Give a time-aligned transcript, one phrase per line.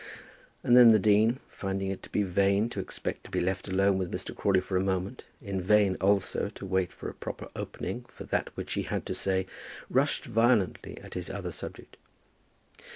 [0.63, 3.99] And then the dean, finding it to be vain to expect to be left alone
[3.99, 4.35] with Mr.
[4.35, 8.49] Crawley for a moment, in vain also to wait for a proper opening for that
[8.57, 9.45] which he had to say,
[9.91, 11.97] rushed violently at his other subject.